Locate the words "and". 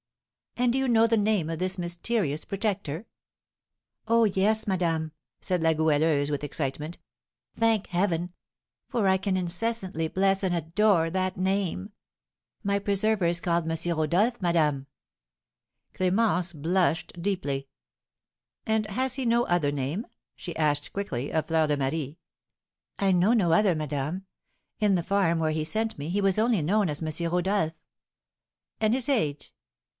0.57-0.73, 10.43-10.55, 18.65-18.87, 28.81-28.93